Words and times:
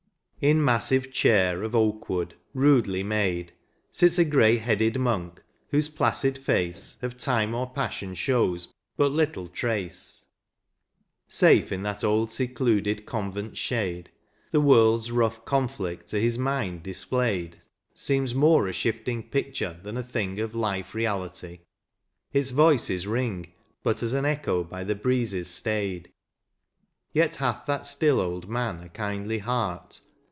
In 0.41 0.65
massive 0.65 1.11
chair 1.11 1.61
of 1.61 1.75
oak 1.75 2.09
wood, 2.09 2.33
rudely 2.55 3.03
made, 3.03 3.53
Sits 3.91 4.17
a 4.17 4.25
grey 4.25 4.57
headed 4.57 4.97
monk, 4.99 5.43
whose 5.69 5.87
placid 5.87 6.35
face 6.39 6.97
Of 7.03 7.15
time 7.15 7.53
or 7.53 7.69
passion 7.69 8.15
shows 8.15 8.73
but 8.97 9.11
little 9.11 9.47
trace; 9.47 10.25
Safe 11.27 11.71
in 11.71 11.83
that 11.83 12.03
old 12.03 12.31
secluded 12.33 13.05
convent's 13.05 13.59
shade, 13.59 14.09
The 14.49 14.59
world's 14.61 15.11
rough 15.11 15.45
conflict 15.45 16.07
to 16.09 16.19
his 16.19 16.39
mind 16.39 16.81
displayed 16.81 17.61
Seems 17.93 18.33
more 18.33 18.67
a 18.67 18.73
shifting 18.73 19.21
picture, 19.21 19.79
than 19.83 19.95
a 19.95 20.01
thing 20.01 20.39
Of 20.39 20.55
life 20.55 20.95
reality; 20.95 21.59
its 22.33 22.49
voices 22.49 23.05
ring, 23.05 23.53
But 23.83 24.01
as 24.01 24.15
an 24.15 24.25
echo 24.25 24.63
by 24.63 24.83
the 24.85 24.95
breezes 24.95 25.47
stayed. 25.51 26.09
Yet 27.13 27.35
hath 27.35 27.67
that 27.67 27.85
still 27.85 28.19
old 28.19 28.49
man 28.49 28.81
a 28.81 28.89
kindly 28.89 29.37
heart. 29.37 30.01